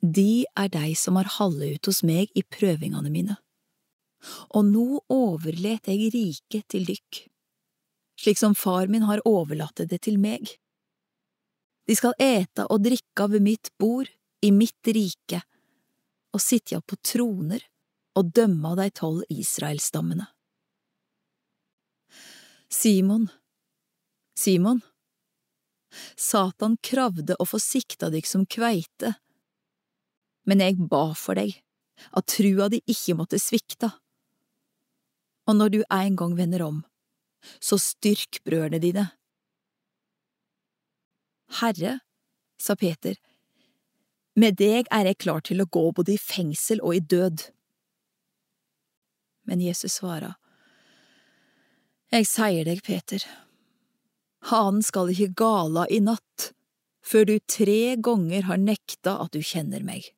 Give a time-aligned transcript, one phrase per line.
[0.00, 3.36] De er dei som har halde ut hos meg i prøvingane mine.
[4.56, 7.20] Og nå overlet eg riket til dykk,
[8.20, 10.48] slik som far min har overlatt det til meg.
[11.88, 14.08] De skal ete og drikke ved mitt bord
[14.44, 15.40] i mitt rike,
[16.30, 17.64] og sitja på troner
[18.16, 20.28] og dømme de tolv Israelsstammene.
[22.70, 23.26] Simon,
[24.38, 24.80] Simon,
[26.16, 29.16] Satan kravde å få sikta dykk som kveite,
[30.50, 31.54] men jeg ba for deg,
[32.10, 33.92] at trua di ikke måtte svikte.
[35.46, 36.80] Og når du en gang vender om,
[37.62, 39.06] så styrk brødrene dine.
[41.60, 42.00] Herre,
[42.58, 43.14] sa Peter,
[44.34, 47.46] med deg er jeg klar til å gå både i fengsel og i død.
[49.46, 50.34] Men Jesus svara,
[52.10, 53.22] Jeg sier deg, Peter,
[54.50, 56.50] hanen skal ikke gala i natt,
[57.06, 60.10] før du tre ganger har nekta at du kjenner meg.